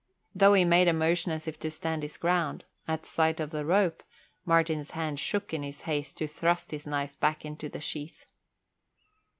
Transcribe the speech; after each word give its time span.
Though 0.33 0.55
he 0.55 0.65
made 0.65 0.87
a 0.87 0.93
motion 0.93 1.31
as 1.31 1.47
if 1.47 1.59
to 1.59 1.69
stand 1.69 2.01
his 2.01 2.17
ground, 2.17 2.65
at 2.87 3.05
sight 3.05 3.39
of 3.39 3.51
the 3.51 3.63
rope 3.63 4.01
Martin's 4.45 4.89
hand 4.89 5.19
shook 5.19 5.53
in 5.53 5.61
his 5.61 5.81
haste 5.81 6.17
to 6.17 6.27
thrust 6.27 6.71
his 6.71 6.87
knife 6.87 7.19
back 7.19 7.45
into 7.45 7.69
the 7.69 7.81
sheath. 7.81 8.25